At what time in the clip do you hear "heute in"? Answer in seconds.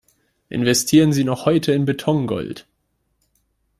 1.45-1.85